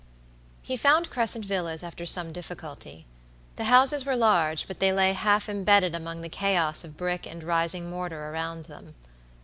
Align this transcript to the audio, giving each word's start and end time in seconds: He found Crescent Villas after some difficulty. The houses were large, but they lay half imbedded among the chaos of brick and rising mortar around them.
He 0.63 0.75
found 0.77 1.11
Crescent 1.11 1.45
Villas 1.45 1.83
after 1.83 2.07
some 2.07 2.31
difficulty. 2.33 3.05
The 3.57 3.65
houses 3.65 4.03
were 4.03 4.15
large, 4.15 4.67
but 4.67 4.79
they 4.79 4.91
lay 4.91 5.13
half 5.13 5.47
imbedded 5.47 5.93
among 5.93 6.21
the 6.21 6.27
chaos 6.27 6.83
of 6.83 6.97
brick 6.97 7.27
and 7.27 7.43
rising 7.43 7.87
mortar 7.87 8.31
around 8.31 8.65
them. 8.65 8.95